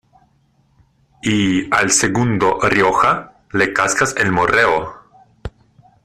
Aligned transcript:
y 1.21 1.71
al 1.71 1.91
segundo 1.91 2.57
Rioja, 2.59 3.33
le 3.51 3.71
cascas 3.71 4.15
el 4.17 4.31
morreo. 4.31 4.95